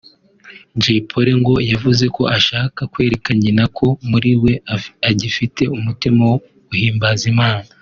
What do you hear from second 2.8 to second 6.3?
kwereka nyina ko muri we agifite umutima